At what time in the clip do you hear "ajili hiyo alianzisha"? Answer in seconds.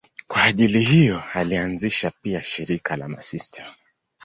0.43-2.11